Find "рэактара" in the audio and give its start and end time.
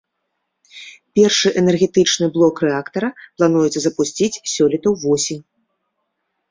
2.65-3.09